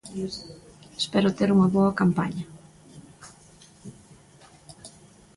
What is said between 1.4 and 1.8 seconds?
unha